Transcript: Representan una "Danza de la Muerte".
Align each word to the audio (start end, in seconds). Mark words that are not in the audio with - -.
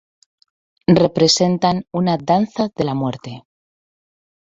Representan 1.01 1.85
una 1.91 2.17
"Danza 2.17 2.71
de 2.75 2.83
la 2.83 2.95
Muerte". 2.95 3.43